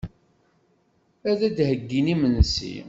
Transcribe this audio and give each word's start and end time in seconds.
Ad 1.29 1.41
d-heyyin 1.55 2.07
imensi. 2.13 2.75